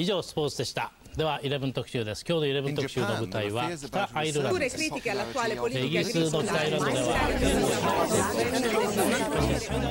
[0.00, 7.17] 以上スポーツでしたでは11特集です今日の11特集の舞台は北アイルランドですイギリスの北アイルランドでは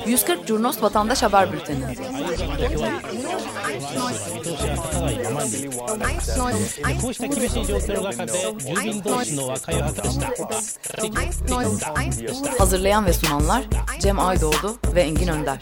[0.05, 1.95] 140 Curnos Vatandaş Haber Bülteni
[7.01, 10.13] こうした厳しい状況の中で住民同士の和解を図りま
[10.61, 11.93] した
[12.57, 13.63] Hazırlayan ve sunanlar
[13.99, 15.59] Cem Aydoğdu ve Engin Önder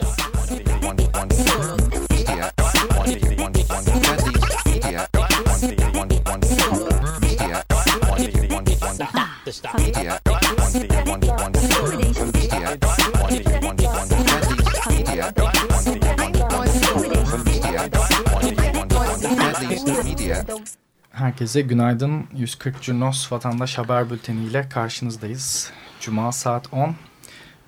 [21.11, 22.25] Herkese günaydın.
[22.37, 25.71] 140 Cunos Vatandaş Haber Bülteni ile karşınızdayız.
[25.99, 26.95] Cuma saat 10.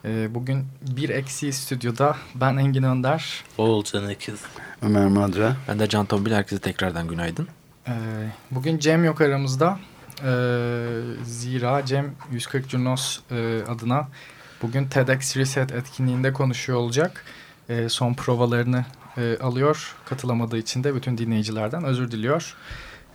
[0.05, 3.43] Ee, bugün bir eksi stüdyoda ben Engin Önder.
[3.57, 4.39] Oğulcan Ekiz.
[4.81, 5.55] Ömer Madra.
[5.67, 6.31] Ben de Can Tombil.
[6.31, 7.47] Herkese tekrardan günaydın.
[7.87, 7.91] Ee,
[8.51, 9.79] bugün Cem yok aramızda.
[10.25, 14.07] Ee, zira Cem 140 Cunos e, adına
[14.61, 17.25] bugün TEDx Reset etkinliğinde konuşuyor olacak.
[17.69, 18.85] E, son provalarını
[19.17, 19.95] e, alıyor.
[20.05, 22.55] Katılamadığı için de bütün dinleyicilerden özür diliyor.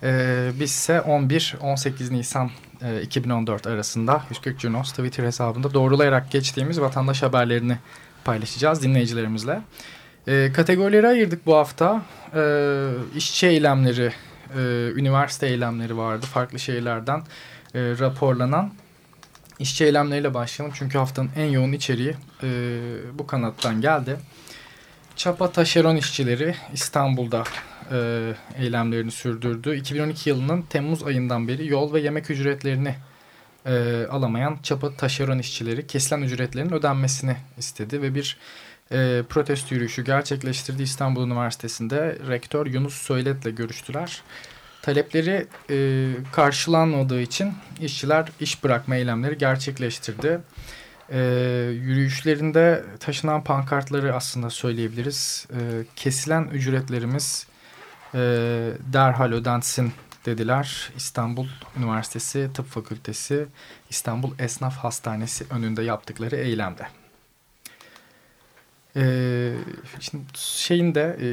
[0.02, 2.50] E, biz ise 11-18 Nisan
[2.82, 7.78] e, 2014 arasında 140 Junos Twitter hesabında doğrulayarak geçtiğimiz vatandaş haberlerini
[8.24, 9.60] paylaşacağız dinleyicilerimizle.
[10.28, 12.02] E, kategorileri ayırdık bu hafta.
[12.34, 12.42] E,
[13.16, 14.12] işçi eylemleri,
[14.56, 14.60] e,
[14.96, 16.26] üniversite eylemleri vardı.
[16.26, 17.18] Farklı şehirlerden
[17.74, 18.72] e, raporlanan
[19.58, 20.76] işçi eylemleriyle başlayalım.
[20.78, 22.48] Çünkü haftanın en yoğun içeriği e,
[23.14, 24.16] bu kanattan geldi.
[25.16, 27.44] Çapa taşeron işçileri İstanbul'da
[27.92, 29.76] e, eylemlerini sürdürdü.
[29.76, 32.94] 2012 yılının Temmuz ayından beri yol ve yemek ücretlerini
[33.66, 38.36] e, alamayan çapa taşeron işçileri kesilen ücretlerin ödenmesini istedi ve bir
[38.92, 42.18] e, protesto yürüyüşü gerçekleştirdi İstanbul Üniversitesi'nde.
[42.28, 44.22] Rektör Yunus Söylet'le görüştüler.
[44.82, 50.40] Talepleri e, karşılanmadığı için işçiler iş bırakma eylemleri gerçekleştirdi.
[51.10, 51.18] E,
[51.72, 55.46] yürüyüşlerinde taşınan pankartları aslında söyleyebiliriz.
[55.50, 55.60] E,
[55.96, 57.46] kesilen ücretlerimiz
[58.14, 58.18] e,
[58.92, 59.92] derhal ödensin
[60.26, 60.90] dediler.
[60.96, 61.46] İstanbul
[61.78, 63.46] Üniversitesi Tıp Fakültesi,
[63.90, 66.86] İstanbul Esnaf Hastanesi önünde yaptıkları eylemde.
[68.96, 69.52] E,
[70.00, 71.28] şimdi şeyin de e,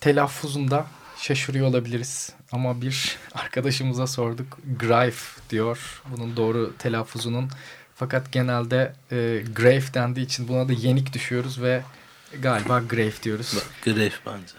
[0.00, 0.86] telaffuzunda
[1.18, 2.32] şaşırıyor olabiliriz.
[2.52, 4.58] Ama bir arkadaşımıza sorduk.
[4.80, 6.02] Greif diyor.
[6.16, 7.50] Bunun doğru telaffuzunun
[7.94, 11.82] fakat genelde e, grave dendiği için buna da yenik düşüyoruz ve
[12.42, 13.58] galiba grave diyoruz.
[13.84, 14.54] Grave bence.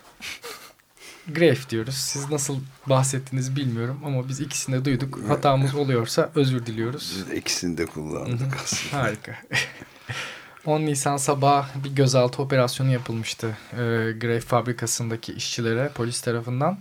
[1.27, 1.95] Grave diyoruz.
[1.95, 5.19] Siz nasıl bahsettiniz bilmiyorum ama biz ikisini de duyduk.
[5.27, 7.13] Hatamız oluyorsa özür diliyoruz.
[7.15, 9.03] Biz ikisini de kullandık aslında.
[9.03, 9.35] Harika.
[10.65, 13.77] 10 Nisan sabah bir gözaltı operasyonu yapılmıştı e,
[14.21, 16.77] Grave fabrikasındaki işçilere polis tarafından.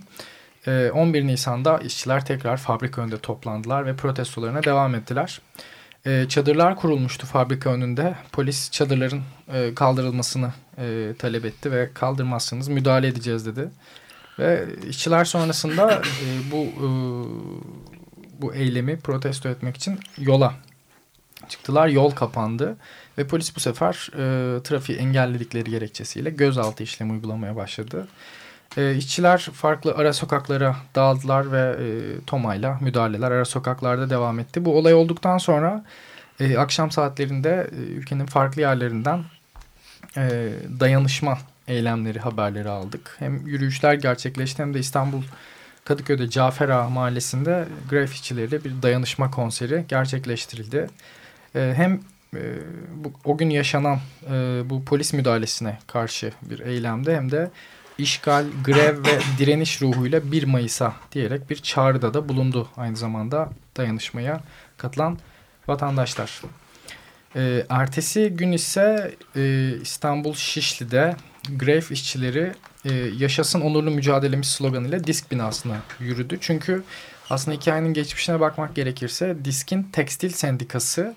[0.67, 5.41] E, 11 Nisan'da işçiler tekrar fabrika önünde toplandılar ve protestolarına devam ettiler.
[6.05, 8.15] E, çadırlar kurulmuştu fabrika önünde.
[8.31, 9.21] Polis çadırların
[9.53, 13.69] e, kaldırılmasını e, talep etti ve kaldırmazsanız müdahale edeceğiz dedi.
[14.39, 16.87] Ve işçiler sonrasında e, bu e,
[18.41, 20.53] bu eylemi protesto etmek için yola
[21.49, 21.87] çıktılar.
[21.87, 22.77] Yol kapandı
[23.17, 28.07] ve polis bu sefer e, trafiği engelledikleri gerekçesiyle gözaltı işlemi uygulamaya başladı.
[28.77, 31.87] E, işçiler farklı ara sokaklara dağıldılar ve e,
[32.25, 34.65] tomayla müdahaleler ara sokaklarda devam etti.
[34.65, 35.85] Bu olay olduktan sonra
[36.39, 39.23] e, akşam saatlerinde e, ülkenin farklı yerlerinden
[40.17, 41.37] e, dayanışma
[41.67, 43.15] eylemleri haberleri aldık.
[43.19, 45.23] Hem yürüyüşler gerçekleşti hem de İstanbul
[45.85, 50.89] Kadıköy'de Cafer mahallesinde graf işçileriyle bir dayanışma konseri gerçekleştirildi.
[51.55, 51.99] E, hem
[52.35, 52.43] e,
[52.95, 53.99] bu, o gün yaşanan
[54.31, 57.51] e, bu polis müdahalesine karşı bir eylemde hem de
[57.97, 64.43] işgal, grev ve direniş ruhuyla 1 Mayıs'a diyerek bir çağrıda da bulundu aynı zamanda dayanışmaya
[64.77, 65.19] katılan
[65.67, 66.41] vatandaşlar.
[67.35, 71.15] E, ertesi gün ise e, İstanbul Şişli'de
[71.57, 72.51] grev işçileri
[72.85, 76.37] e, yaşasın onurlu mücadelemiz sloganıyla disk binasına yürüdü.
[76.41, 76.83] Çünkü
[77.29, 81.15] aslında hikayenin geçmişine bakmak gerekirse diskin tekstil sendikası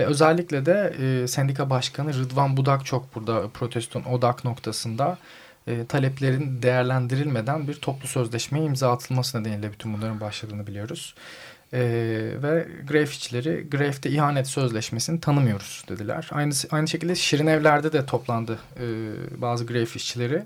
[0.00, 5.18] ve özellikle de e, sendika başkanı Rıdvan Budak çok burada proteston odak noktasında
[5.66, 11.14] e, taleplerin değerlendirilmeden bir toplu sözleşmeye imza atılması nedeniyle bütün bunların başladığını biliyoruz.
[11.72, 11.80] E,
[12.42, 16.28] ve gref işçileri grefte ihanet sözleşmesini tanımıyoruz dediler.
[16.32, 18.86] Aynı, aynı şekilde Şirin Evler'de de toplandı e,
[19.40, 20.42] bazı gref işçileri.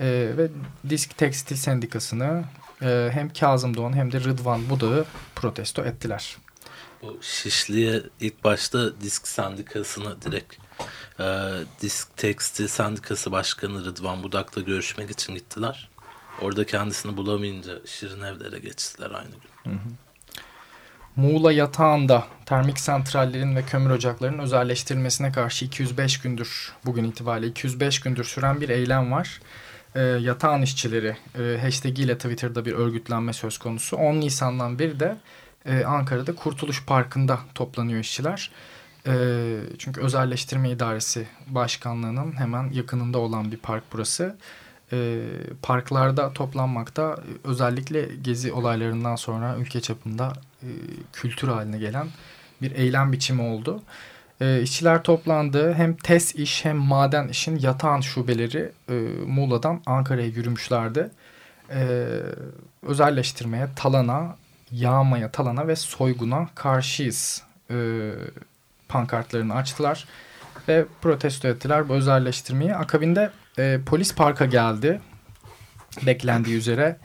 [0.00, 0.06] E,
[0.36, 0.48] ve
[0.88, 2.44] Disk Tekstil Sendikası'nı
[2.82, 5.04] e, hem Kazım Doğan hem de Rıdvan Budak'ı
[5.34, 6.36] protesto ettiler.
[7.02, 10.56] Bu Şişli'ye ilk başta Disk Sendikası'na direkt
[11.20, 11.24] e,
[11.80, 15.88] Disk Tekstil Sendikası Başkanı Rıdvan Budak'la görüşmek için gittiler.
[16.40, 19.72] orada kendisini bulamayınca şirin evlere geçtiler aynı gün.
[19.72, 19.88] Hı hı.
[21.16, 28.24] Muğla yatağında termik santrallerin ve kömür ocaklarının özelleştirilmesine karşı 205 gündür bugün itibariyle 205 gündür
[28.24, 29.40] süren bir eylem var.
[29.94, 33.96] E, yatağın işçileri e, hashtag ile Twitter'da bir örgütlenme söz konusu.
[33.96, 35.16] 10 Nisan'dan beri de
[35.66, 38.50] e, Ankara'da Kurtuluş Parkı'nda toplanıyor işçiler.
[39.06, 39.14] E,
[39.78, 44.36] çünkü özelleştirme idaresi başkanlığının hemen yakınında olan bir park burası.
[44.92, 45.22] E,
[45.62, 50.32] parklarda toplanmakta özellikle gezi olaylarından sonra ülke çapında
[50.62, 50.68] e,
[51.12, 52.06] kültür haline gelen
[52.62, 53.82] bir eylem biçimi oldu.
[54.40, 55.74] E, işçiler toplandı.
[55.74, 58.94] Hem TES iş hem maden işin yatağın şubeleri e,
[59.26, 61.10] Muğla'dan Ankara'ya yürümüşlerdi.
[61.70, 62.08] E,
[62.82, 64.36] özelleştirmeye, talana,
[64.72, 68.10] yağmaya, talana ve soyguna karşıyız e,
[68.88, 70.06] pankartlarını açtılar
[70.68, 72.74] ve protesto ettiler bu özelleştirmeyi.
[72.74, 75.00] Akabinde e, polis parka geldi
[76.06, 76.96] beklendiği üzere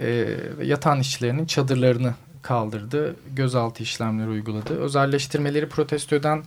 [0.00, 0.28] e,
[0.62, 3.16] yatan işçilerinin çadırlarını kaldırdı.
[3.32, 4.78] Gözaltı işlemleri uyguladı.
[4.80, 6.42] Özelleştirmeleri protesto eden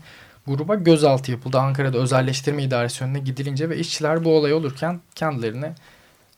[0.47, 1.59] gruba gözaltı yapıldı.
[1.59, 5.71] Ankara'da özelleştirme idaresi önüne gidilince ve işçiler bu olay olurken kendilerini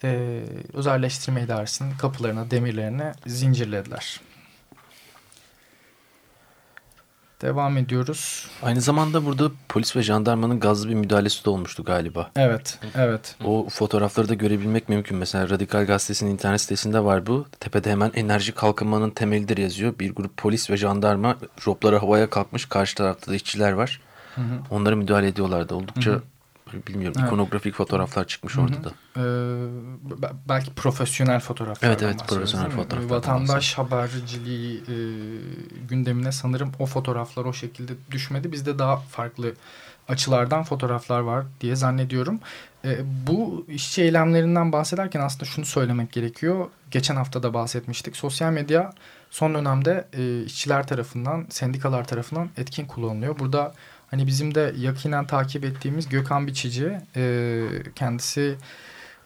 [0.03, 0.41] e,
[0.73, 4.21] özelleştirme idaresinin kapılarına, demirlerine zincirlediler.
[7.41, 8.47] Devam ediyoruz.
[8.63, 12.31] Aynı zamanda burada polis ve jandarmanın gazlı bir müdahalesi de olmuştu galiba.
[12.35, 13.35] Evet, evet.
[13.45, 15.17] O fotoğrafları da görebilmek mümkün.
[15.17, 17.45] Mesela Radikal Gazetesi'nin internet sitesinde var bu.
[17.59, 19.99] Tepede hemen enerji kalkınmanın temelidir yazıyor.
[19.99, 22.65] Bir grup polis ve jandarma jopları havaya kalkmış.
[22.65, 24.01] Karşı tarafta da işçiler var.
[24.35, 24.59] Hı hı.
[24.71, 25.75] Onlara müdahale ediyorlardı.
[25.75, 26.21] Oldukça hı hı
[26.87, 27.27] bilmiyorum evet.
[27.27, 28.91] ikonografik fotoğraflar çıkmış orada da.
[29.17, 29.21] Ee,
[30.49, 31.89] belki profesyonel fotoğraflar.
[31.89, 33.09] Evet evet profesyonel fotoğraflar.
[33.09, 34.95] Vatandaş haberciliği e,
[35.89, 38.51] gündemine sanırım o fotoğraflar o şekilde düşmedi.
[38.51, 39.53] Bizde daha farklı
[40.07, 42.39] açılardan fotoğraflar var diye zannediyorum.
[42.85, 46.67] E, bu işçi eylemlerinden bahsederken aslında şunu söylemek gerekiyor.
[46.91, 48.17] Geçen hafta da bahsetmiştik.
[48.17, 48.93] Sosyal medya
[49.29, 53.39] son dönemde e, işçiler tarafından, sendikalar tarafından etkin kullanılıyor.
[53.39, 53.73] Burada
[54.11, 57.63] Hani bizim de yakinen takip ettiğimiz Gökhan Biçici e,
[57.95, 58.55] kendisi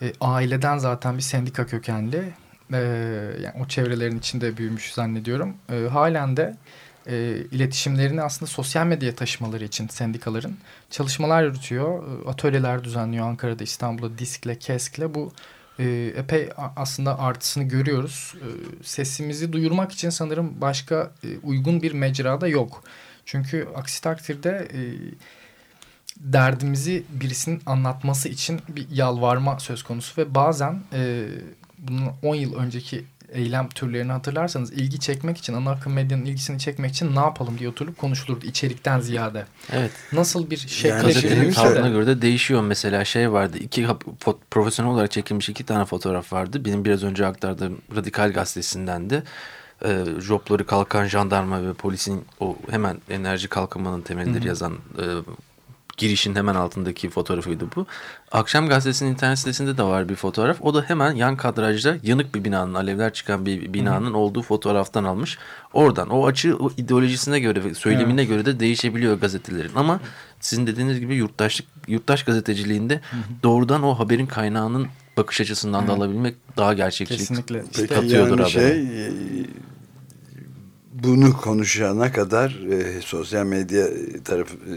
[0.02, 2.34] e, aileden zaten bir sendika kökenli.
[2.74, 2.78] E,
[3.44, 5.54] yani o çevrelerin içinde büyümüş zannediyorum.
[5.70, 6.58] E, halen de
[7.08, 10.58] e, iletişimlerini aslında sosyal medyaya taşımaları için sendikaların
[10.90, 12.04] çalışmalar yürütüyor.
[12.04, 15.14] E, atölyeler düzenliyor Ankara'da, İstanbul'da, Disk'le, Kesk'le.
[15.14, 15.34] Bu
[15.80, 18.36] e, epey aslında artısını görüyoruz.
[18.36, 18.48] E,
[18.84, 22.84] sesimizi duyurmak için sanırım başka e, uygun bir mecrada yok.
[23.26, 24.82] Çünkü aksi takdirde e,
[26.18, 31.28] derdimizi birisinin anlatması için bir yalvarma söz konusu ve bazen e,
[31.78, 36.92] bunun 10 yıl önceki eylem türlerini hatırlarsanız ilgi çekmek için ana akım medyanın ilgisini çekmek
[36.92, 39.46] için ne yapalım diye oturup konuşulurdu içerikten ziyade.
[39.72, 39.92] Evet.
[40.14, 43.88] Nasıl bir şey yani gazetenin tavrına göre de değişiyor mesela şey vardı iki
[44.52, 46.66] profesyonel olarak çekilmiş iki tane fotoğraf vardı.
[46.66, 49.24] Benim biraz önce aktardığım Radikal gazetesinden de
[49.86, 55.04] e, jopları kalkan jandarma ve polisin o hemen enerji kalkınmanın temelidir yazan e,
[56.02, 57.86] girişin hemen altındaki fotoğrafıydı bu.
[58.32, 60.62] Akşam gazetesinin internet sitesinde de var bir fotoğraf.
[60.62, 64.16] O da hemen yan kadrajda yanık bir binanın, alevler çıkan bir binanın Hı -hı.
[64.16, 65.38] olduğu fotoğraftan almış.
[65.74, 68.30] Oradan o açı o ideolojisine göre ve söylemine evet.
[68.30, 69.72] göre de değişebiliyor gazetelerin.
[69.76, 70.00] Ama
[70.40, 73.44] sizin dediğiniz gibi yurttaşlık yurttaş gazeteciliğinde Hı -hı.
[73.44, 74.88] doğrudan o haberin kaynağının
[75.18, 75.90] bakış açısından evet.
[75.90, 77.88] da alabilmek daha gerçekçilik Kesinlikle.
[77.88, 78.74] katıyordur yani habere.
[78.74, 79.46] Şey,
[81.04, 83.88] bunu konuşana kadar e, sosyal medya
[84.26, 84.76] tarafı e,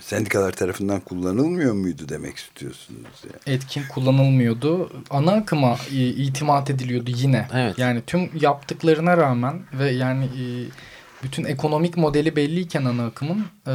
[0.00, 3.24] sendikalar tarafından kullanılmıyor muydu demek istiyorsunuz?
[3.24, 3.56] Yani?
[3.56, 4.92] Etkin kullanılmıyordu.
[5.10, 7.48] Ana akıma e, itimat ediliyordu yine.
[7.54, 7.78] Evet.
[7.78, 10.44] Yani tüm yaptıklarına rağmen ve yani e,
[11.22, 13.72] bütün ekonomik modeli belliyken ana akımın e,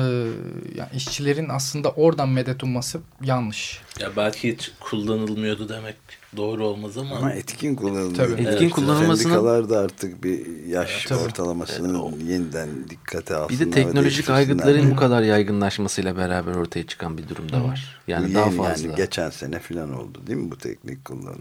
[0.76, 3.82] yani işçilerin aslında oradan medet umması yanlış.
[4.00, 5.96] Ya belki hiç kullanılmıyordu demek
[6.38, 7.16] doğru olmaz ama.
[7.16, 8.16] Ama etkin kullanılmıyor.
[8.16, 8.42] Tabii.
[8.42, 8.72] Etkin evet.
[8.72, 9.34] kullanılmasının.
[9.34, 12.30] Sendikalar da artık bir yaş evet, ortalamasını evet.
[12.30, 13.60] yeniden dikkate alsınlar.
[13.60, 18.02] Bir de teknolojik aygıtların bu kadar yaygınlaşmasıyla beraber ortaya çıkan bir durum da var.
[18.08, 18.88] Yani bu daha fazla.
[18.88, 21.40] Yani geçen sene falan oldu değil mi bu teknik kullanım?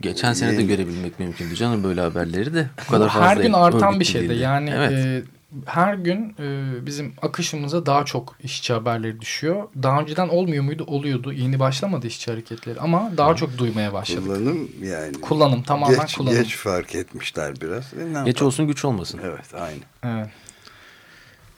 [0.00, 2.66] Geçen sene de görebilmek mümkündü canım böyle haberleri de.
[2.86, 3.28] Bu kadar fazla.
[3.28, 4.34] Her gün artan bir şeydi.
[4.34, 4.92] Yani evet.
[4.92, 5.22] e,
[5.66, 9.68] her gün e, bizim akışımıza daha çok işçi haberleri düşüyor.
[9.82, 10.84] Daha önceden olmuyor muydu?
[10.86, 11.32] Oluyordu.
[11.32, 14.24] Yeni başlamadı işçi hareketleri ama daha çok duymaya başladık.
[14.24, 15.20] Kullanım yani.
[15.20, 16.42] Kullanım tamamen geç, kullanım.
[16.42, 17.94] Geç fark etmişler biraz.
[17.94, 19.20] E, geç olsun güç olmasın.
[19.24, 19.80] Evet aynı.
[20.02, 20.28] Evet.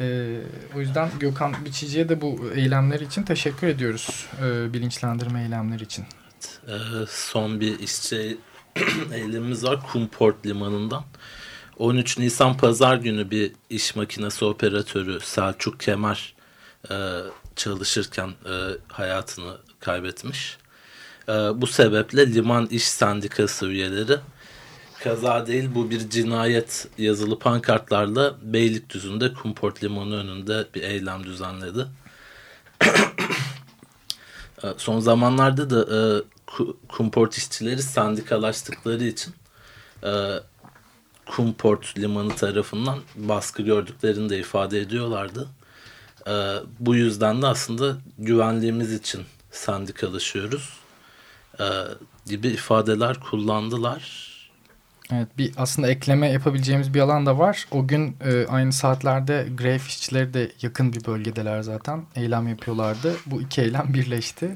[0.00, 0.40] Ee,
[0.76, 4.26] o yüzden Gökhan Biçici'ye de bu eylemler için teşekkür ediyoruz.
[4.42, 6.04] Ee, bilinçlendirme eylemleri için.
[6.68, 6.72] Ee,
[7.08, 8.38] son bir işçi
[9.12, 11.04] eylemimiz var Kumport Limanı'ndan.
[11.80, 16.34] 13 Nisan pazar günü bir iş makinesi operatörü Selçuk Kemer
[16.90, 16.94] e,
[17.56, 18.54] çalışırken e,
[18.88, 20.58] hayatını kaybetmiş.
[21.28, 24.16] E, bu sebeple liman iş sendikası üyeleri
[25.04, 31.86] kaza değil bu bir cinayet yazılı pankartlarla Beylikdüzü'nde Kumport Limanı önünde bir eylem düzenledi.
[34.64, 36.00] E, son zamanlarda da e,
[36.88, 39.34] Kumport işçileri sendikalaştıkları için
[40.04, 40.40] e,
[41.30, 45.48] Kumport Limanı tarafından baskı gördüklerini de ifade ediyorlardı.
[46.26, 46.32] E,
[46.80, 49.20] bu yüzden de aslında güvenliğimiz için
[49.50, 50.78] sendikalaşıyoruz
[51.60, 51.64] e,
[52.26, 54.30] gibi ifadeler kullandılar.
[55.12, 57.66] Evet bir aslında ekleme yapabileceğimiz bir alan da var.
[57.70, 62.04] O gün e, aynı saatlerde grev işçileri de yakın bir bölgedeler zaten.
[62.16, 63.16] Eylem yapıyorlardı.
[63.26, 64.54] Bu iki eylem birleşti.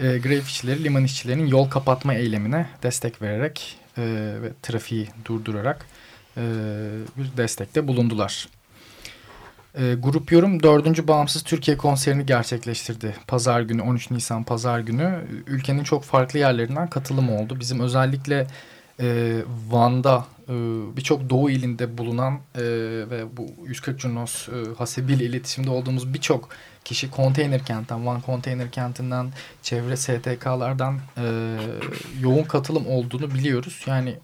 [0.00, 4.02] E, grev işçileri liman işçilerinin yol kapatma eylemine destek vererek e,
[4.42, 5.86] ve trafiği durdurarak
[6.38, 6.44] e,
[7.16, 8.48] bir destekte bulundular.
[9.74, 11.08] E, Grup Yorum 4.
[11.08, 13.14] Bağımsız Türkiye konserini gerçekleştirdi.
[13.26, 17.60] Pazar günü 13 Nisan Pazar günü ülkenin çok farklı yerlerinden katılım oldu.
[17.60, 18.46] Bizim özellikle
[19.00, 19.36] e,
[19.68, 20.52] Van'da e,
[20.96, 22.62] birçok Doğu ilinde bulunan e,
[23.10, 26.48] ve bu 140 Curnos e, hasebiyle iletişimde olduğumuz birçok
[26.84, 31.56] kişi konteyner kentten, Van konteyner kentinden, çevre STK'lardan e,
[32.20, 33.82] yoğun katılım olduğunu biliyoruz.
[33.86, 34.14] Yani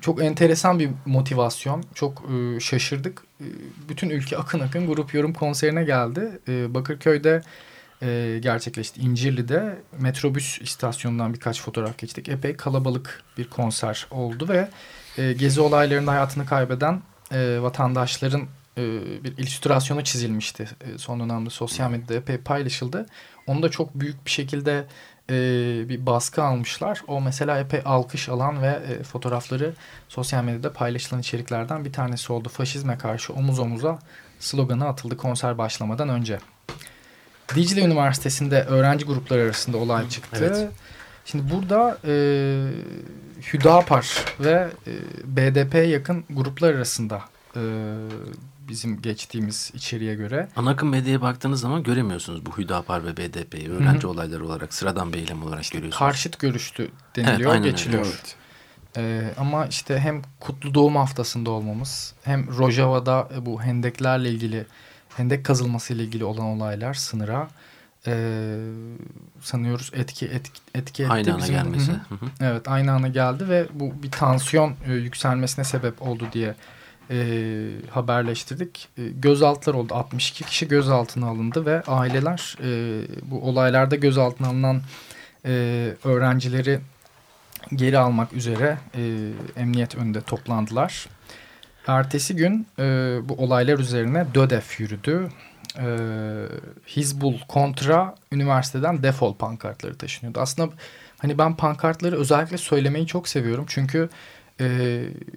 [0.00, 1.84] çok enteresan bir motivasyon.
[1.94, 3.22] Çok e, şaşırdık.
[3.40, 3.46] E,
[3.88, 6.38] bütün ülke akın akın grup yorum konserine geldi.
[6.48, 7.42] E, Bakırköy'de
[8.02, 9.00] e, gerçekleşti.
[9.00, 12.28] İncirli'de metrobüs istasyonundan birkaç fotoğraf geçtik.
[12.28, 14.68] Epey kalabalık bir konser oldu ve
[15.18, 17.02] e, gezi olaylarında hayatını kaybeden
[17.32, 18.42] e, vatandaşların
[18.78, 18.82] e,
[19.24, 20.68] bir illüstrasyonu çizilmişti.
[20.80, 23.06] E, son dönemde sosyal medyada epey paylaşıldı.
[23.46, 24.86] Onu da çok büyük bir şekilde
[25.30, 25.34] e,
[25.88, 27.02] bir baskı almışlar.
[27.06, 29.74] O mesela epey alkış alan ve e, fotoğrafları
[30.08, 32.48] sosyal medyada paylaşılan içeriklerden bir tanesi oldu.
[32.48, 33.98] Faşizme karşı omuz omuza
[34.40, 36.38] sloganı atıldı konser başlamadan önce.
[37.54, 40.54] Dicle Üniversitesi'nde öğrenci grupları arasında olay çıktı.
[40.56, 40.68] Evet.
[41.24, 42.14] Şimdi burada e,
[43.52, 44.92] Hüdapar ve e,
[45.24, 47.22] BDP'ye yakın gruplar arasında
[47.56, 47.60] e,
[48.68, 50.48] bizim geçtiğimiz içeriye göre.
[50.56, 54.06] Ana akım medyaya baktığınız zaman göremiyorsunuz bu Hüdapar ve BDP'yi öğrenci Hı -hı.
[54.06, 55.98] olayları olarak sıradan bir eylem olarak işte görüyorsunuz.
[55.98, 58.06] Karşıt görüştü deniliyor, evet, geçiliyor.
[58.06, 58.36] Evet.
[58.96, 64.66] Ee, ama işte hem Kutlu Doğum Haftası'nda olmamız hem Rojava'da bu hendeklerle ilgili
[65.16, 67.48] hendek kazılması ile ilgili olan olaylar sınıra
[68.06, 68.56] e,
[69.40, 71.12] sanıyoruz etki etki, etki etti.
[71.12, 71.92] Aynı ana bizim, gelmesi.
[71.92, 72.28] Hı -hı.
[72.40, 76.54] Evet aynı ana geldi ve bu bir tansiyon e, yükselmesine sebep oldu diye
[77.10, 78.88] e, haberleştirdik.
[78.98, 79.94] E, gözaltılar oldu.
[79.94, 84.82] 62 kişi gözaltına alındı ve aileler e, bu olaylarda gözaltına alınan
[85.44, 85.50] e,
[86.04, 86.80] öğrencileri
[87.74, 91.06] geri almak üzere e, emniyet önünde toplandılar.
[91.86, 92.84] Ertesi gün e,
[93.24, 95.28] bu olaylar üzerine DÖDEF yürüdü.
[95.78, 95.86] E,
[96.86, 100.40] Hizbul kontra üniversiteden defol pankartları taşınıyordu.
[100.40, 100.72] Aslında
[101.18, 103.64] hani ben pankartları özellikle söylemeyi çok seviyorum.
[103.68, 104.08] Çünkü
[104.60, 104.66] e,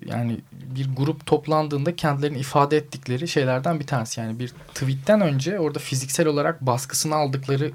[0.06, 0.38] yani
[0.76, 4.20] bir grup toplandığında kendilerini ifade ettikleri şeylerden bir tanesi.
[4.20, 7.72] Yani bir tweetten önce orada fiziksel olarak baskısını aldıkları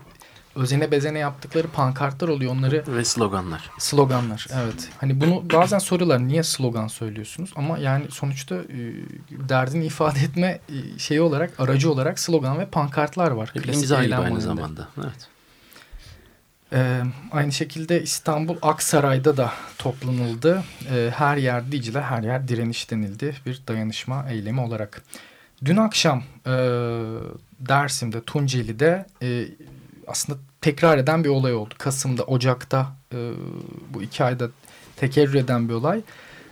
[0.57, 2.85] özene bezene yaptıkları pankartlar oluyor onları.
[2.89, 3.71] Ve sloganlar.
[3.79, 4.89] Sloganlar evet.
[4.99, 8.79] Hani bunu bazen soruyorlar niye slogan söylüyorsunuz ama yani sonuçta e,
[9.31, 13.53] derdini ifade etme e, şeyi olarak aracı olarak slogan ve pankartlar var.
[13.55, 14.89] Bir imza gibi aynı zamanda.
[14.99, 15.29] Evet.
[16.73, 20.65] Ee, aynı şekilde İstanbul Aksaray'da da toplanıldı.
[20.91, 23.35] Ee, her yer Dicle, her yer direniş denildi.
[23.47, 25.03] Bir dayanışma eylemi olarak.
[25.65, 26.53] Dün akşam e,
[27.61, 29.49] Dersim'de, Tunceli'de e,
[30.07, 31.75] aslında tekrar eden bir olay oldu.
[31.79, 33.31] Kasım'da, Ocak'ta e,
[33.95, 34.49] bu iki ayda
[34.97, 36.01] tekerrür eden bir olay.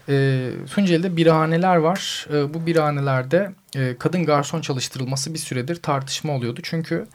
[0.08, 2.26] E, Tunceli'de birhaneler var.
[2.32, 6.60] E, bu birhanelerde e, kadın garson çalıştırılması bir süredir tartışma oluyordu.
[6.62, 7.06] Çünkü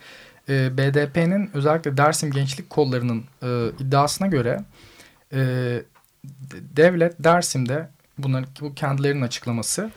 [0.50, 4.60] BDP'nin özellikle Dersim Gençlik Kolları'nın e, iddiasına göre
[5.34, 5.40] e,
[6.54, 9.92] devlet Dersim'de bunların bu kendilerinin açıklaması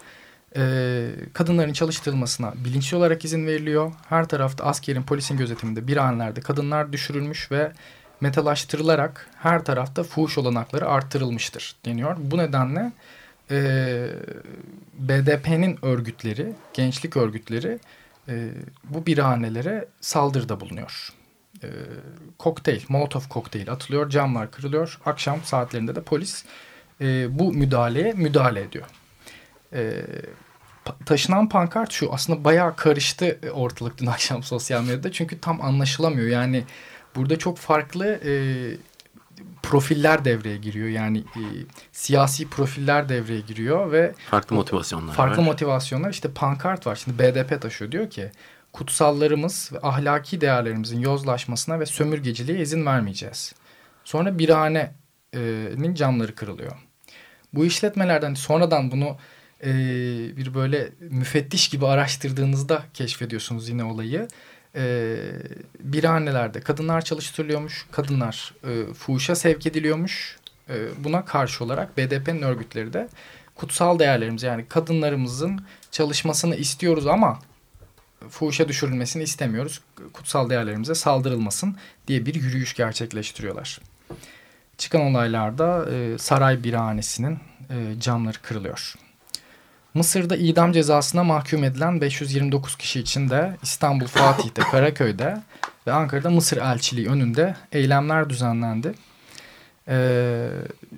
[0.57, 3.93] e, kadınların çalıştırılmasına bilinçli olarak izin veriliyor.
[4.09, 7.73] Her tarafta askerin, polisin gözetiminde bir anlarda kadınlar düşürülmüş ve
[8.21, 12.17] metalaştırılarak her tarafta fuhuş olanakları arttırılmıştır deniyor.
[12.21, 12.93] Bu nedenle
[13.51, 14.07] e,
[14.99, 17.79] BDP'nin örgütleri, gençlik örgütleri
[18.29, 18.51] e,
[18.85, 21.13] bu birhanelere saldırıda bulunuyor.
[21.63, 21.69] E,
[22.39, 25.01] kokteyl, molotov kokteyl atılıyor, camlar kırılıyor.
[25.07, 26.45] Akşam saatlerinde de polis
[27.01, 28.87] e, bu müdahaleye müdahale ediyor.
[29.73, 30.03] E,
[31.07, 35.13] taşınan pankart şu aslında bayağı karıştı ortalık dün akşam sosyal medyada.
[35.13, 36.29] Çünkü tam anlaşılamıyor.
[36.29, 36.65] Yani
[37.17, 38.33] burada çok farklı e,
[39.63, 40.89] profiller devreye giriyor.
[40.89, 41.43] Yani e,
[41.93, 45.47] siyasi profiller devreye giriyor ve farklı motivasyonlar farklı var.
[45.47, 46.97] motivasyonlar işte pankart var.
[46.97, 48.31] Şimdi BDP taşıyor diyor ki
[48.73, 53.55] kutsallarımız ve ahlaki değerlerimizin yozlaşmasına ve sömürgeciliğe izin vermeyeceğiz.
[54.05, 56.73] Sonra birhanenin camları kırılıyor.
[57.55, 59.17] Bu işletmelerden sonradan bunu
[59.65, 59.73] e,
[60.37, 64.29] bir böyle müfettiş gibi araştırdığınızda keşfediyorsunuz yine olayı.
[64.77, 65.17] E,
[65.81, 70.39] birhanelerde kadınlar çalıştırılıyormuş, kadınlar e, fuhuşa sevk ediliyormuş.
[70.69, 70.75] E,
[71.05, 73.09] buna karşı olarak BDP'nin örgütleri de
[73.55, 77.39] kutsal değerlerimiz yani kadınlarımızın çalışmasını istiyoruz ama
[78.31, 79.81] fuhuşa düşürülmesini istemiyoruz.
[80.13, 81.77] Kutsal değerlerimize saldırılmasın
[82.09, 83.81] diye bir yürüyüş gerçekleştiriyorlar.
[84.79, 87.39] Çıkan olaylarda e, saray birhanesinin
[87.71, 88.95] e, camları kırılıyor.
[89.95, 95.43] Mısır'da idam cezasına mahkum edilen 529 kişi için de İstanbul Fatih'te, Karaköy'de
[95.87, 98.95] ve Ankara'da Mısır elçiliği önünde eylemler düzenlendi.
[99.89, 100.49] Ee,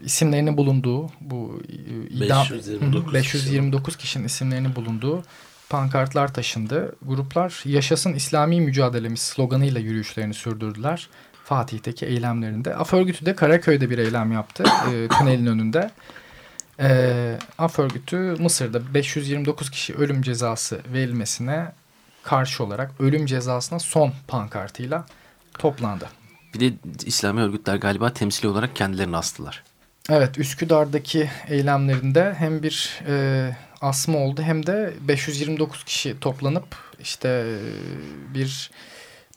[0.05, 5.23] isimlerinin bulunduğu bu e, idam 529, 529 kişinin isimlerinin bulunduğu
[5.69, 6.97] pankartlar taşındı.
[7.03, 11.09] Gruplar yaşasın İslami mücadelemiz sloganıyla yürüyüşlerini sürdürdüler.
[11.45, 12.77] Fatih'teki eylemlerinde.
[12.77, 14.65] Af örgütü de Karaköy'de bir eylem yaptı.
[14.65, 15.91] e, tünelin önünde.
[16.81, 21.73] E, Af örgütü Mısır'da 529 kişi ölüm cezası verilmesine
[22.23, 25.07] karşı olarak ölüm cezasına son pankartıyla
[25.59, 26.09] toplandı.
[26.55, 29.63] Bir de İslami örgütler galiba temsili olarak kendilerini astılar.
[30.11, 37.55] Evet Üsküdar'daki eylemlerinde hem bir e, asma oldu hem de 529 kişi toplanıp işte e,
[38.35, 38.71] bir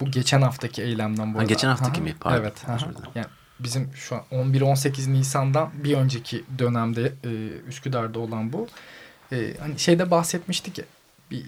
[0.01, 1.39] bu geçen haftaki eylemden bu arada.
[1.39, 2.15] Ha, geçen haftaki mi?
[2.19, 2.41] Pardon.
[2.41, 2.53] Evet.
[3.15, 3.27] Yani
[3.59, 7.29] bizim şu an 11-18 Nisan'dan bir önceki dönemde e,
[7.67, 8.67] Üsküdar'da olan bu.
[9.31, 10.85] E, hani şeyde bahsetmiştik ya
[11.31, 11.43] bir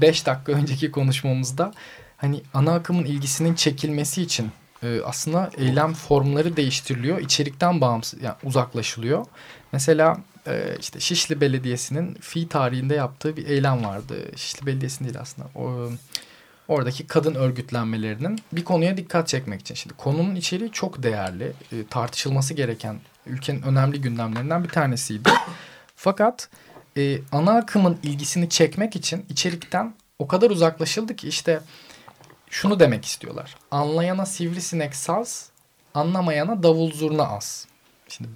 [0.00, 1.72] 5 e, dakika önceki konuşmamızda
[2.16, 4.50] hani ana akımın ilgisinin çekilmesi için
[4.82, 7.20] e, aslında eylem formları değiştiriliyor.
[7.20, 9.26] içerikten bağımsız yani uzaklaşılıyor.
[9.72, 14.14] Mesela e, işte Şişli Belediyesi'nin fi tarihinde yaptığı bir eylem vardı.
[14.36, 15.48] Şişli Belediyesi'nin değil aslında.
[15.54, 15.90] O,
[16.68, 19.74] oradaki kadın örgütlenmelerinin bir konuya dikkat çekmek için.
[19.74, 21.52] Şimdi konunun içeriği çok değerli.
[21.72, 22.96] E, tartışılması gereken
[23.26, 25.30] ülkenin önemli gündemlerinden bir tanesiydi.
[25.96, 26.48] Fakat
[26.96, 31.60] e, ana akımın ilgisini çekmek için içerikten o kadar uzaklaşıldı ki işte
[32.50, 33.56] şunu demek istiyorlar.
[33.70, 35.50] Anlayana sivrisinek saz,
[35.94, 37.66] anlamayana davul zurna az.
[38.08, 38.30] Şimdi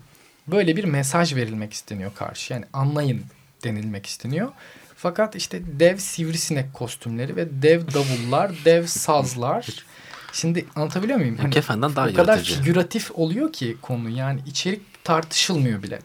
[0.46, 2.52] böyle bir mesaj verilmek isteniyor karşı.
[2.52, 3.24] Yani anlayın
[3.64, 4.52] denilmek isteniyor.
[5.02, 9.66] Fakat işte dev sivrisinek kostümleri ve dev davullar, dev sazlar.
[10.32, 11.36] Şimdi anlatabiliyor muyum?
[11.36, 14.08] Hani Kefenden daha o kadar figüratif oluyor ki konu.
[14.08, 15.98] Yani içerik tartışılmıyor bile.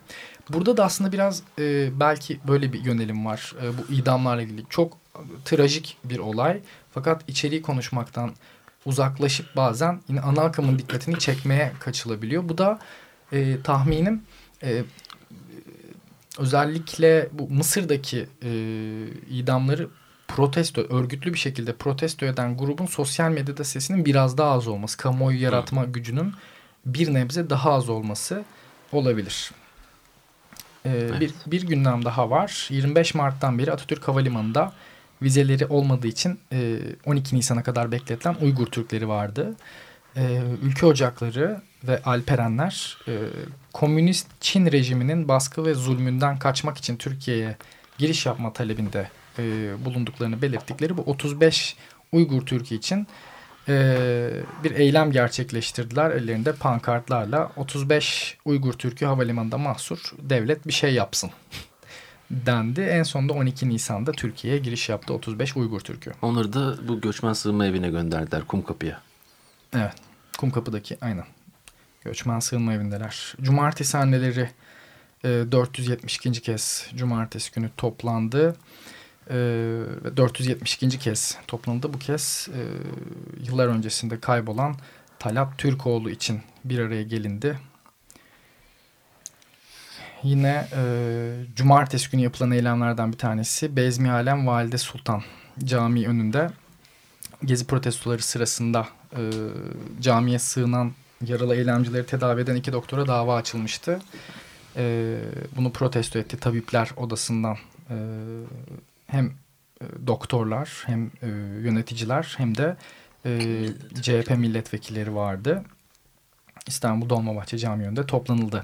[0.50, 3.54] Burada da aslında biraz e, belki böyle bir yönelim var.
[3.62, 4.64] E, bu idamlarla ilgili.
[4.70, 4.98] Çok
[5.44, 6.60] trajik bir olay.
[6.94, 8.34] Fakat içeriği konuşmaktan
[8.84, 12.48] uzaklaşıp bazen yine ana akımın dikkatini çekmeye kaçılabiliyor.
[12.48, 12.78] Bu da
[13.32, 14.22] e, tahminim
[14.62, 14.82] e,
[16.38, 18.50] özellikle bu Mısır'daki e,
[19.30, 19.88] idamları
[20.28, 25.42] protesto, örgütlü bir şekilde protesto eden grubun sosyal medyada sesinin biraz daha az olması, kamuoyu
[25.42, 25.86] yaratma Hı.
[25.86, 26.32] gücünün
[26.86, 28.44] bir nebze daha az olması
[28.92, 29.50] olabilir.
[30.84, 31.20] Ee, evet.
[31.20, 32.68] bir, bir gündem daha var.
[32.70, 34.72] 25 Mart'tan beri Atatürk Havalimanı'nda
[35.22, 39.54] vizeleri olmadığı için e, 12 Nisan'a kadar bekletilen Uygur Türkleri vardı.
[40.16, 43.12] E, ülke ocakları ve Alperenler e,
[43.72, 47.56] komünist Çin rejiminin baskı ve zulmünden kaçmak için Türkiye'ye
[47.98, 51.76] giriş yapma talebinde e, bulunduklarını belirttikleri bu 35
[52.12, 53.06] Uygur Türk'ü için
[53.68, 54.30] e,
[54.64, 56.10] bir eylem gerçekleştirdiler.
[56.10, 61.30] Ellerinde pankartlarla 35 Uygur Türk'ü havalimanında mahsur devlet bir şey yapsın
[62.30, 62.80] dendi.
[62.80, 66.12] En sonunda 12 Nisan'da Türkiye'ye giriş yaptı 35 Uygur Türk'ü.
[66.22, 69.00] Onları da bu göçmen sığınma evine gönderdiler Kumkapı'ya.
[69.72, 69.94] Evet.
[70.38, 71.24] Kumkapı'daki aynen.
[72.04, 73.34] Göçmen sığınma evindeler.
[73.40, 74.50] Cumartesi anneleri
[75.24, 76.32] e, 472.
[76.32, 78.56] kez cumartesi günü toplandı.
[79.30, 79.34] E,
[80.16, 80.98] 472.
[80.98, 81.94] kez toplandı.
[81.94, 82.60] Bu kez e,
[83.44, 84.76] yıllar öncesinde kaybolan
[85.18, 87.58] Talat Türkoğlu için bir araya gelindi.
[90.22, 95.22] Yine e, cumartesi günü yapılan eylemlerden bir tanesi Bezmi Alem Valide Sultan
[95.64, 96.50] Camii önünde
[97.44, 99.22] gezi protestoları sırasında e,
[100.00, 100.92] camiye sığınan
[101.26, 104.00] yaralı eylemcileri tedavi eden iki doktora dava açılmıştı.
[104.76, 105.16] E,
[105.56, 107.56] bunu protesto etti tabipler odasından
[107.90, 107.96] e,
[109.06, 109.26] hem
[109.80, 111.28] e, doktorlar hem e,
[111.62, 112.76] yöneticiler hem de
[113.24, 113.66] e,
[114.02, 115.64] CHP milletvekilleri vardı.
[116.66, 118.62] İstanbul Dolmabahçe Camii önünde toplanıldı.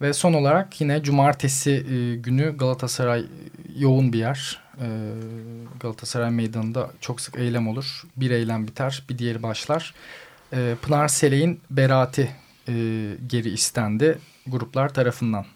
[0.00, 3.26] Ve son olarak yine cumartesi e, günü Galatasaray
[3.78, 4.60] yoğun bir yer.
[4.80, 4.86] E,
[5.80, 8.02] Galatasaray meydanında çok sık eylem olur.
[8.16, 9.94] Bir eylem biter, bir diğeri başlar.
[10.52, 12.30] E, Pınar Seley'in beraati
[12.68, 12.72] e,
[13.26, 15.46] geri istendi gruplar tarafından.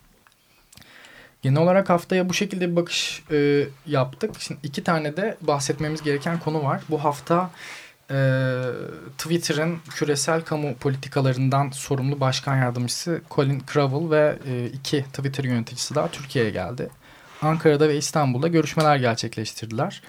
[1.42, 4.31] Genel olarak haftaya bu şekilde bir bakış e, yaptık.
[4.38, 6.83] Şimdi iki tane de bahsetmemiz gereken konu var.
[6.88, 7.50] Bu hafta
[8.10, 8.16] e,
[9.18, 16.08] Twitter'ın küresel kamu politikalarından sorumlu başkan yardımcısı Colin Crowell ve e, iki Twitter yöneticisi daha
[16.08, 16.90] Türkiye'ye geldi.
[17.42, 20.02] Ankara'da ve İstanbul'da görüşmeler gerçekleştirdiler.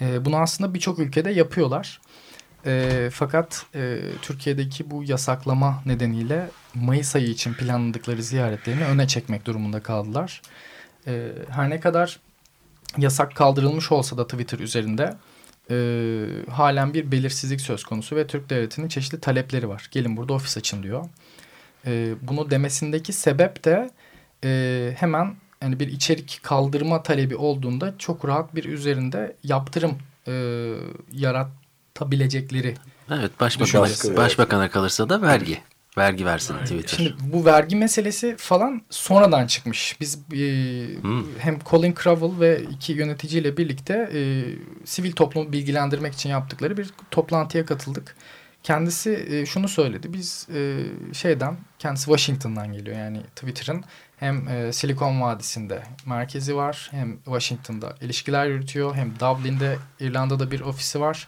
[0.00, 2.00] E, bunu aslında birçok ülkede yapıyorlar.
[2.66, 9.82] E, fakat e, Türkiye'deki bu yasaklama nedeniyle Mayıs ayı için planladıkları ziyaretlerini öne çekmek durumunda
[9.82, 10.42] kaldılar.
[11.06, 12.20] E, her ne kadar
[12.98, 15.14] yasak kaldırılmış olsa da Twitter üzerinde
[15.70, 19.88] e, halen bir belirsizlik söz konusu ve Türk Devleti'nin çeşitli talepleri var.
[19.90, 21.04] Gelin burada ofis açın diyor.
[21.86, 23.90] E, bunu demesindeki sebep de
[24.44, 29.98] e, hemen yani bir içerik kaldırma talebi olduğunda çok rahat bir üzerinde yaptırım
[30.28, 30.32] e,
[31.12, 32.74] yaratabilecekleri.
[33.10, 35.62] Evet başbakan, başbakana kalırsa da vergi
[35.98, 36.96] vergi versin Twitter.
[36.96, 39.96] Şimdi bu vergi meselesi falan sonradan çıkmış.
[40.00, 40.38] Biz e,
[41.00, 41.38] hmm.
[41.38, 44.44] hem Colin Crowell ve iki yöneticiyle birlikte e,
[44.84, 48.16] sivil toplumu bilgilendirmek için yaptıkları bir toplantıya katıldık.
[48.62, 50.12] Kendisi e, şunu söyledi.
[50.12, 50.78] Biz e,
[51.14, 53.84] şeyden, kendisi Washington'dan geliyor yani Twitter'ın
[54.16, 61.00] hem e, Silikon Vadisi'nde merkezi var hem Washington'da ilişkiler yürütüyor hem Dublin'de İrlanda'da bir ofisi
[61.00, 61.26] var.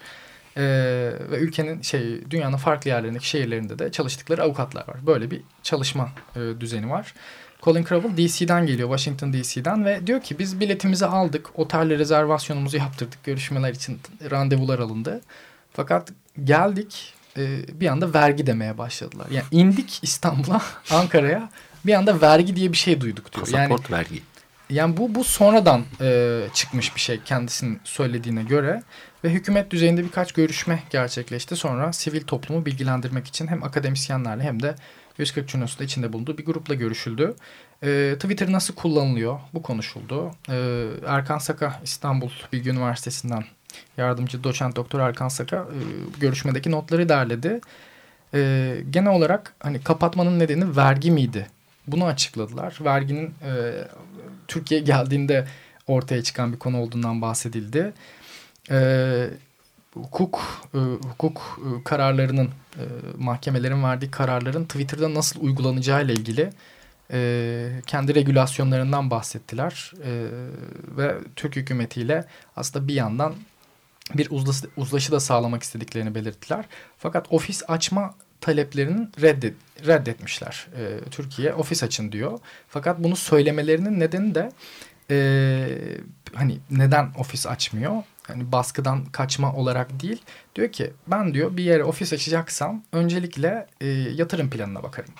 [0.59, 5.07] Ee, ve ülkenin şey dünyanın farklı yerlerindeki şehirlerinde de çalıştıkları avukatlar var.
[5.07, 7.15] Böyle bir çalışma e, düzeni var.
[7.63, 13.25] Colin Crowell DC'den geliyor, Washington DC'den ve diyor ki biz biletimizi aldık, otelle rezervasyonumuzu yaptırdık,
[13.25, 15.21] görüşmeler için randevular alındı.
[15.73, 16.13] Fakat
[16.45, 19.27] geldik e, bir anda vergi demeye başladılar.
[19.31, 21.51] Yani indik İstanbul'a, Ankara'ya
[21.87, 23.47] bir anda vergi diye bir şey duyduk diyor.
[23.47, 24.23] Pasaport yani, vergi.
[24.71, 28.83] Yani bu bu sonradan e, çıkmış bir şey kendisinin söylediğine göre
[29.25, 31.57] ve hükümet düzeyinde birkaç görüşme gerçekleşti.
[31.57, 34.75] Sonra sivil toplumu bilgilendirmek için hem akademisyenlerle hem de
[35.19, 37.35] 140 Cunos'ta içinde bulunduğu bir grupla görüşüldü.
[37.83, 40.31] E, Twitter nasıl kullanılıyor bu konuşuldu.
[40.51, 43.45] E, Erkan Saka İstanbul Bilgi Üniversitesi'nden
[43.97, 45.79] yardımcı doçent doktor Erkan Saka e,
[46.21, 47.61] görüşmedeki notları derledi.
[48.35, 51.47] E, genel olarak hani kapatmanın nedeni vergi miydi?
[51.89, 52.79] Bunu açıkladılar.
[52.81, 53.73] Verginin e,
[54.49, 55.47] Türkiye geldiğinde
[55.87, 57.93] ortaya çıkan bir konu olduğundan bahsedildi.
[58.71, 59.31] E,
[59.95, 60.41] hukuk
[60.75, 62.47] e, hukuk e, kararlarının
[62.77, 62.85] e,
[63.19, 66.51] mahkemelerin verdiği kararların Twitter'da nasıl uygulanacağı ile ilgili
[67.13, 70.27] e, kendi regülasyonlarından bahsettiler e,
[70.97, 72.25] ve Türk hükümetiyle
[72.57, 73.35] aslında bir yandan
[74.15, 76.65] bir uzlaşı, uzlaşı da sağlamak istediklerini belirttiler.
[76.99, 79.55] Fakat ofis açma taleplerinin reddet,
[79.87, 80.67] reddetmişler.
[80.77, 82.39] E, Türkiye ofis açın diyor.
[82.69, 84.53] Fakat bunu söylemelerinin nedeni de
[85.11, 85.19] e,
[86.35, 88.03] hani neden ofis açmıyor?
[88.29, 90.23] hani baskıdan kaçma olarak değil.
[90.55, 95.11] Diyor ki ben diyor bir yere ofis açacaksam öncelikle e, yatırım planına bakarım.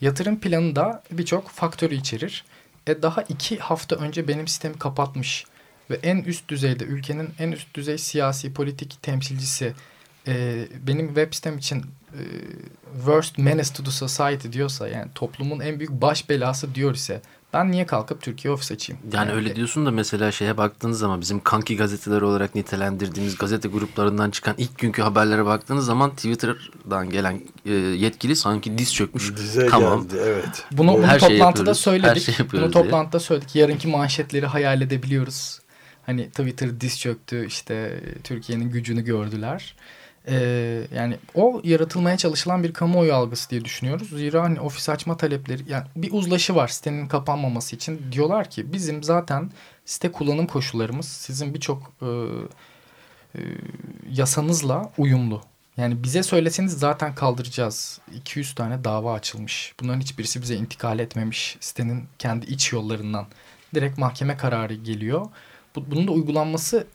[0.00, 2.44] Yatırım planı da birçok faktörü içerir.
[2.86, 5.44] E, daha iki hafta önce benim sistemi kapatmış
[5.90, 9.72] ve en üst düzeyde ülkenin en üst düzey siyasi politik temsilcisi
[10.28, 11.84] e, benim web sitem için
[12.96, 17.22] worst menace to the society diyorsa yani toplumun en büyük baş belası diyor ise
[17.52, 19.02] ben niye kalkıp Türkiye ofis açayım?
[19.04, 23.68] Yani, yani öyle diyorsun da mesela şeye baktığınız zaman bizim kanki gazeteler olarak nitelendirdiğimiz gazete
[23.68, 29.36] gruplarından çıkan ilk günkü haberlere baktığınız zaman Twitter'dan gelen e, yetkili sanki diz çökmüş.
[29.36, 30.02] Dize tamam.
[30.02, 30.64] geldi evet.
[30.72, 32.28] Bunu, bunu her toplantıda şey söyledik.
[32.28, 33.26] Her şey bunu toplantıda diye.
[33.26, 33.56] söyledik.
[33.56, 35.60] Yarınki manşetleri hayal edebiliyoruz.
[36.06, 39.74] Hani Twitter diz çöktü işte Türkiye'nin gücünü gördüler.
[40.28, 44.08] Ee, yani o yaratılmaya çalışılan bir kamuoyu algısı diye düşünüyoruz.
[44.08, 48.00] Zira hani ofis açma talepleri yani bir uzlaşı var sitenin kapanmaması için.
[48.12, 49.50] Diyorlar ki bizim zaten
[49.84, 52.06] site kullanım koşullarımız sizin birçok e,
[53.34, 53.40] e,
[54.10, 55.42] yasanızla uyumlu.
[55.76, 58.00] Yani bize söyleseniz zaten kaldıracağız.
[58.16, 59.74] 200 tane dava açılmış.
[59.80, 61.56] Bunların hiçbirisi bize intikal etmemiş.
[61.60, 63.26] Sitenin kendi iç yollarından
[63.74, 65.26] direkt mahkeme kararı geliyor.
[65.76, 66.86] Bunun da uygulanması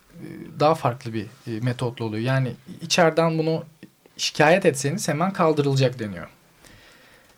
[0.60, 2.22] daha farklı bir e, metotla oluyor.
[2.22, 3.64] Yani içeriden bunu
[4.16, 6.28] şikayet etseniz hemen kaldırılacak deniyor.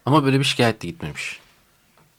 [0.06, 1.40] Ama böyle bir şikayet de gitmemiş.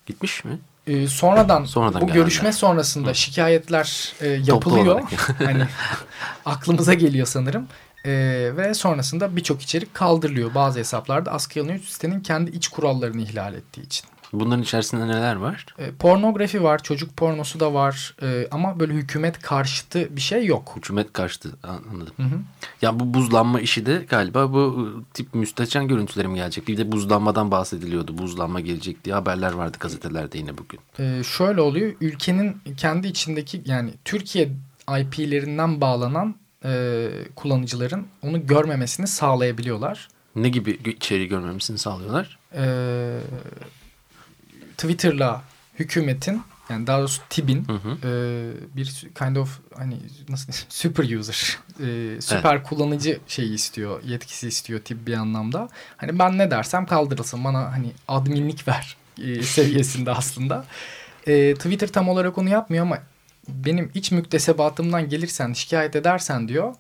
[0.06, 0.60] Gitmiş mi?
[0.88, 3.16] Ee, sonradan, sonradan bu görüşme sonrasında Hı.
[3.16, 5.02] şikayetler e, yapılıyor.
[5.38, 5.68] hani
[6.46, 7.68] aklımıza geliyor sanırım.
[8.06, 8.12] E,
[8.58, 10.56] ve sonrasında birçok içerik kaldırılıyor.
[10.56, 14.06] Bazı hesaplarda askıya alınıyor sitenin kendi iç kurallarını ihlal ettiği için.
[14.34, 15.65] Bunların içerisinde neler var?
[15.78, 20.74] E, pornografi var, çocuk pornosu da var e, ama böyle hükümet karşıtı bir şey yok.
[20.76, 22.13] Hükümet karşıtı anladım.
[22.17, 22.39] Hı hı.
[22.82, 26.67] Ya bu buzlanma işi de galiba bu e, tip müstehcen görüntülerim mi gelecek?
[26.67, 28.17] Bir de buzlanmadan bahsediliyordu.
[28.17, 30.80] Buzlanma gelecek diye haberler vardı gazetelerde yine bugün.
[31.00, 31.93] E, şöyle oluyor.
[32.02, 34.50] Ülkenin kendi içindeki yani Türkiye
[35.00, 40.08] IP'lerinden bağlanan e, kullanıcıların onu görmemesini sağlayabiliyorlar.
[40.36, 42.39] Ne gibi içeriği görmemesini sağlıyorlar?
[42.56, 43.19] Eee
[44.84, 45.41] Twitter'la
[45.80, 47.67] hükümetin yani daha doğrusu TİB'in
[48.04, 49.98] e, bir kind of hani
[50.30, 52.67] nasıl super user e, süper evet.
[52.67, 55.69] kullanıcı şeyi istiyor yetkisi istiyor TİB bir anlamda.
[55.98, 60.65] Hani ben ne dersem kaldırılsın bana hani adminlik ver e, seviyesinde aslında.
[61.28, 63.00] E, Twitter tam olarak onu yapmıyor ama
[63.48, 66.76] benim iç müktesebatımdan gelirsen şikayet edersen diyor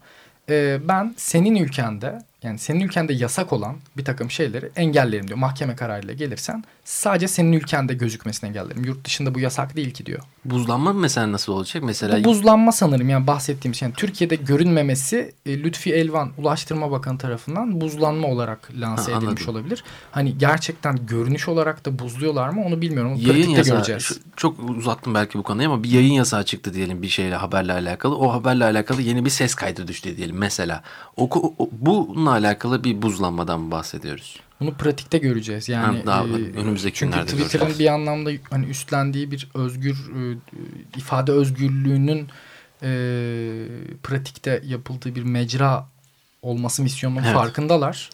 [0.49, 5.39] e, ben senin ülkende yani senin ülkende yasak olan bir takım şeyleri engellerim diyor.
[5.39, 8.85] Mahkeme kararıyla gelirsen sadece senin ülkende gözükmesini engellerim.
[8.85, 10.19] Yurt dışında bu yasak değil ki diyor.
[10.45, 11.83] Buzlanma mesela nasıl olacak?
[11.83, 13.85] Mesela bu buzlanma sanırım yani bahsettiğim şey.
[13.85, 19.83] Yani Türkiye'de görünmemesi e, Lütfi Elvan Ulaştırma Bakanı tarafından buzlanma olarak lanse ha, edilmiş olabilir.
[20.11, 23.11] Hani gerçekten görünüş olarak da buzluyorlar mı onu bilmiyorum.
[23.11, 24.03] Onu yayın yasağı, göreceğiz.
[24.03, 27.73] Şu, çok uzattım belki bu konuyu ama bir yayın yasağı çıktı diyelim bir şeyle haberle
[27.73, 28.17] alakalı.
[28.17, 30.83] O haberle alakalı yeni bir ses kaydı düştü diyelim mesela.
[31.17, 31.29] O,
[31.59, 34.39] o, bununla alakalı bir buzlanmadan bahsediyoruz.
[34.59, 35.69] Bunu pratikte göreceğiz.
[35.69, 40.37] Yani ha, daha e, önümüzdeki çünkü günlerde Twitter'ın bir anlamda hani üstlendiği bir özgür e,
[40.97, 42.27] ifade özgürlüğünün
[42.83, 42.89] e,
[44.03, 45.87] pratikte yapıldığı bir mecra
[46.41, 47.33] olması misyonunun evet.
[47.33, 48.09] farkındalar.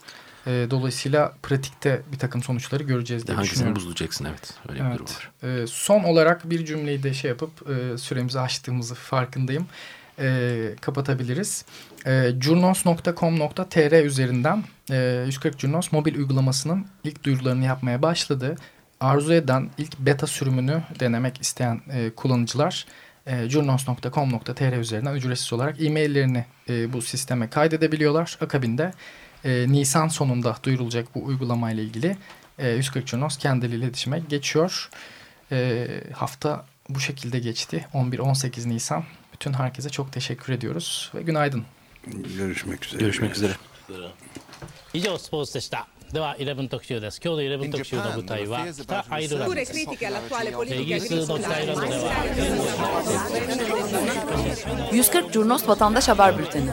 [0.48, 3.76] E, dolayısıyla pratikte bir takım sonuçları göreceğiz diye Hangisini düşünüyorum.
[3.76, 4.54] buzlayacaksın evet.
[4.70, 4.94] Öyle evet.
[4.94, 5.62] bir durum var.
[5.64, 9.68] E, son olarak bir cümleyi de şey yapıp e, süremizi aştığımızı farkındayım.
[10.20, 11.66] E, kapatabiliriz
[12.06, 18.56] e, curnos.com.tr üzerinden e, 140 Curnos mobil uygulamasının ilk duyurularını yapmaya başladı.
[19.00, 22.86] Arzu eden ilk beta sürümünü denemek isteyen e, kullanıcılar
[23.28, 28.38] e, curnos.com.tr üzerinden ücretsiz olarak e-maillerini e, bu sisteme kaydedebiliyorlar.
[28.42, 28.94] Akabinde
[29.46, 32.18] e, Nisan sonunda duyurulacak bu uygulamayla ilgili
[32.60, 34.90] e, 140 Curnos kendiliğiyle iletişime geçiyor.
[35.52, 37.88] E, hafta bu şekilde geçti.
[37.94, 39.04] 11-18 Nisan
[39.39, 41.65] Bütün herkese çok teşekkür ediyoruz ve günaydın.
[42.37, 43.01] Görüşmek üzere.
[43.01, 43.53] Görüşmek üzere.
[44.95, 45.89] 以上スポーツでした。
[46.13, 47.21] では11特集です。
[47.25, 49.81] 今日の11特集の舞台は北アイルランドです。
[49.81, 52.13] イギリスの北アイルランドでは
[54.93, 56.71] 140 Curnos Vatandaş Haber Bülteni.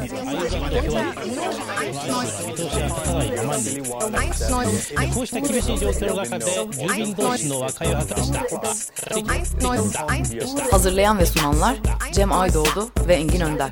[10.71, 11.75] Hazırlayan ve sunanlar
[12.11, 13.71] Cem Aydoğdu ve Engin Önder.